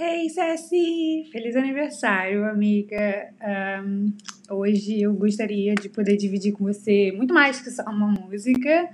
Hey, 0.00 0.28
Ceci! 0.28 1.28
Feliz 1.32 1.56
aniversário, 1.56 2.44
amiga! 2.44 3.34
Um, 3.82 4.12
hoje 4.48 5.02
eu 5.02 5.12
gostaria 5.12 5.74
de 5.74 5.88
poder 5.88 6.16
dividir 6.16 6.52
com 6.52 6.62
você 6.62 7.10
muito 7.10 7.34
mais 7.34 7.60
que 7.60 7.68
só 7.68 7.82
uma 7.82 8.06
música, 8.06 8.88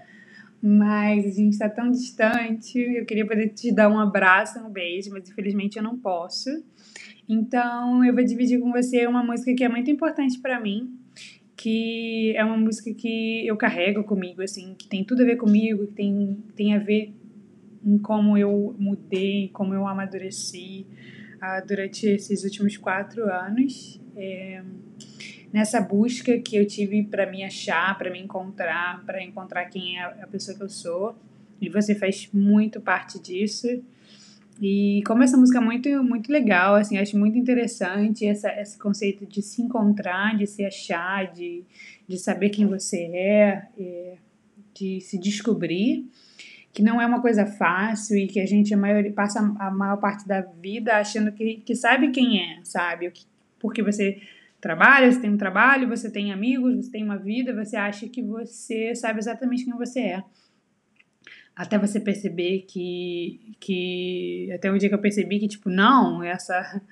mas 0.63 1.27
a 1.27 1.31
gente 1.31 1.53
está 1.53 1.69
tão 1.69 1.91
distante. 1.91 2.79
Eu 2.79 3.05
queria 3.05 3.27
poder 3.27 3.51
te 3.51 3.71
dar 3.71 3.91
um 3.91 4.01
abraço, 4.01 4.59
um 4.59 4.71
beijo, 4.71 5.11
mas 5.11 5.29
infelizmente 5.29 5.77
eu 5.77 5.83
não 5.83 5.99
posso. 5.99 6.49
Então 7.29 8.03
eu 8.03 8.15
vou 8.15 8.25
dividir 8.25 8.59
com 8.59 8.73
você 8.73 9.07
uma 9.07 9.23
música 9.23 9.53
que 9.53 9.63
é 9.63 9.69
muito 9.69 9.91
importante 9.91 10.39
para 10.39 10.59
mim, 10.59 10.91
que 11.55 12.33
é 12.35 12.43
uma 12.43 12.57
música 12.57 12.95
que 12.95 13.47
eu 13.47 13.59
carrego 13.59 14.05
comigo, 14.05 14.41
assim, 14.41 14.75
que 14.79 14.89
tem 14.89 15.05
tudo 15.05 15.23
a 15.23 15.27
ver 15.27 15.37
comigo, 15.37 15.87
que 15.87 15.93
tem, 15.93 16.39
tem 16.57 16.75
a 16.75 16.79
ver 16.79 17.13
em 17.85 17.99
como 17.99 18.37
eu 18.37 18.75
mudei, 18.79 19.51
como 19.53 19.75
eu 19.75 19.87
amadureci 19.87 20.87
uh, 21.37 21.67
durante 21.67 22.07
esses 22.07 22.45
últimos 22.45 22.77
quatro 22.77 23.25
anos. 23.25 24.01
É, 24.17 24.63
nessa 25.53 25.81
busca 25.81 26.39
que 26.39 26.57
eu 26.57 26.67
tive 26.67 27.05
para 27.05 27.31
me 27.31 27.45
achar, 27.45 27.97
para 27.97 28.11
me 28.11 28.21
encontrar, 28.21 29.05
para 29.05 29.23
encontrar 29.23 29.67
quem 29.67 29.99
é 29.99 30.03
a 30.03 30.27
pessoa 30.27 30.57
que 30.57 30.63
eu 30.63 30.69
sou. 30.69 31.15
E 31.61 31.69
você 31.69 31.95
faz 31.95 32.29
muito 32.33 32.81
parte 32.81 33.21
disso. 33.21 33.69
E 34.61 35.03
como 35.07 35.23
essa 35.23 35.37
música 35.37 35.59
é 35.59 35.61
muito, 35.61 35.89
muito 36.03 36.31
legal, 36.31 36.77
assim, 36.77 36.97
acho 36.97 37.19
muito 37.19 37.37
interessante 37.37 38.25
essa, 38.25 38.49
esse 38.61 38.79
conceito 38.79 39.27
de 39.27 39.43
se 39.43 39.63
encontrar, 39.63 40.37
de 40.37 40.47
se 40.47 40.65
achar, 40.65 41.33
de, 41.33 41.65
de 42.07 42.19
saber 42.19 42.51
quem 42.51 42.67
você 42.67 42.99
é, 42.99 43.69
é 43.79 44.17
de 44.73 45.01
se 45.01 45.19
descobrir 45.19 46.09
que 46.75 46.83
não 46.83 47.01
é 47.01 47.07
uma 47.07 47.23
coisa 47.23 47.47
fácil 47.47 48.19
e 48.19 48.27
que 48.27 48.41
a 48.41 48.47
gente 48.47 48.75
a 48.75 48.77
maior, 48.77 49.09
passa 49.13 49.39
a 49.39 49.71
maior 49.71 49.97
parte 49.97 50.27
da 50.27 50.41
vida 50.41 50.97
achando 50.97 51.31
que, 51.31 51.59
que 51.59 51.77
sabe 51.77 52.11
quem 52.11 52.41
é, 52.41 52.59
sabe? 52.65 53.13
Porque 53.61 53.81
você 53.81 54.21
trabalha, 54.61 55.11
você 55.11 55.21
tem 55.21 55.31
um 55.31 55.37
trabalho, 55.37 55.89
você 55.89 56.11
tem 56.11 56.33
amigos, 56.33 56.75
você 56.75 56.91
tem 56.91 57.05
uma 57.05 57.17
vida, 57.17 57.55
você 57.55 57.77
acha 57.77 58.09
que 58.09 58.21
você 58.21 58.93
sabe 58.97 59.21
exatamente 59.21 59.65
quem 59.65 59.73
você 59.75 60.01
é. 60.01 60.25
Até 61.55 61.79
você 61.79 62.01
perceber 62.01 62.65
que, 62.67 63.55
que 63.61 64.51
até 64.53 64.69
o 64.69 64.77
dia 64.77 64.89
que 64.89 64.95
eu 64.97 65.01
percebi 65.01 65.39
que, 65.39 65.47
tipo, 65.47 65.71
não, 65.71 66.25
essa, 66.25 66.83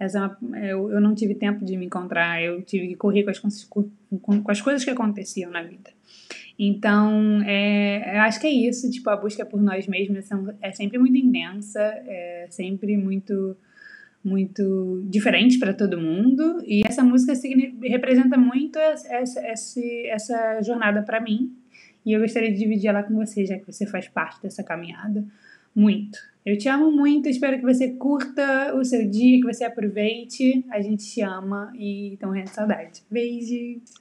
essa 0.00 0.38
eu, 0.54 0.90
eu 0.90 1.00
não 1.02 1.14
tive 1.14 1.34
tempo 1.34 1.66
de 1.66 1.76
me 1.76 1.84
encontrar, 1.84 2.42
eu 2.42 2.62
tive 2.62 2.88
que 2.88 2.96
correr 2.96 3.24
com 3.24 3.30
as, 3.46 3.64
com, 3.64 3.90
com 4.18 4.50
as 4.50 4.62
coisas 4.62 4.82
que 4.82 4.90
aconteciam 4.90 5.50
na 5.50 5.62
vida. 5.62 5.90
Então, 6.58 7.40
é, 7.42 8.16
eu 8.16 8.22
acho 8.22 8.40
que 8.40 8.46
é 8.46 8.50
isso, 8.50 8.90
tipo, 8.90 9.08
a 9.10 9.16
busca 9.16 9.46
por 9.46 9.62
nós 9.62 9.86
mesmos 9.86 10.28
é 10.60 10.72
sempre 10.72 10.98
muito 10.98 11.16
intensa, 11.16 11.80
é 11.80 12.46
sempre 12.50 12.96
muito 12.96 13.56
muito 14.24 15.00
diferente 15.08 15.60
para 15.60 15.72
todo 15.72 16.00
mundo 16.00 16.60
e 16.66 16.82
essa 16.84 17.04
música 17.04 17.32
representa 17.84 18.36
muito 18.36 18.76
essa, 18.76 19.40
essa, 19.40 19.80
essa 20.06 20.60
jornada 20.60 21.02
para 21.02 21.20
mim 21.20 21.56
e 22.04 22.12
eu 22.12 22.20
gostaria 22.20 22.50
de 22.50 22.58
dividir 22.58 22.88
ela 22.88 23.02
com 23.02 23.14
você, 23.14 23.46
já 23.46 23.58
que 23.58 23.70
você 23.70 23.86
faz 23.86 24.08
parte 24.08 24.42
dessa 24.42 24.64
caminhada. 24.64 25.24
Muito. 25.74 26.18
Eu 26.44 26.56
te 26.56 26.68
amo 26.68 26.90
muito, 26.90 27.28
espero 27.28 27.58
que 27.58 27.62
você 27.62 27.92
curta 27.92 28.74
o 28.74 28.84
seu 28.84 29.08
dia, 29.08 29.38
que 29.38 29.46
você 29.46 29.64
aproveite. 29.64 30.64
A 30.70 30.80
gente 30.80 31.04
te 31.04 31.20
ama 31.20 31.70
e 31.76 32.14
então 32.14 32.34
é 32.34 32.46
saudade. 32.46 33.02
Beijo! 33.10 33.80